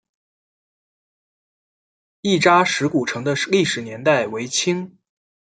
[2.21, 4.97] 亦扎石古城的历史年代为清。